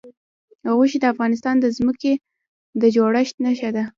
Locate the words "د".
1.01-1.05, 1.59-1.65, 2.81-2.83